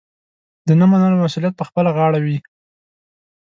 د 0.67 0.69
نه 0.79 0.85
منلو 0.91 1.21
مسوولیت 1.23 1.53
پخپله 1.57 1.89
غاړه 1.97 2.19
وي. 2.25 2.37